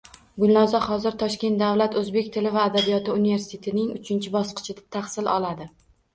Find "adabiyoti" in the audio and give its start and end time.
2.71-3.15